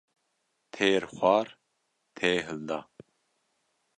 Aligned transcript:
Têr 0.75 1.01
xwar 1.15 1.47
tê 2.17 2.31
hilda 2.47 2.79